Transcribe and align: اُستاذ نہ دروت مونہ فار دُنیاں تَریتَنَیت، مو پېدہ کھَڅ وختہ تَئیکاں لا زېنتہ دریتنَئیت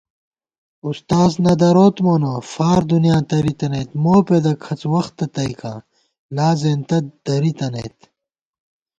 اُستاذ 0.89 1.31
نہ 1.45 1.53
دروت 1.61 1.97
مونہ 2.05 2.33
فار 2.53 2.79
دُنیاں 2.89 3.21
تَریتَنَیت، 3.29 3.89
مو 4.03 4.13
پېدہ 4.25 4.53
کھَڅ 4.63 4.81
وختہ 4.93 5.25
تَئیکاں 5.33 5.77
لا 6.35 6.49
زېنتہ 6.61 6.97
دریتنَئیت 7.25 7.97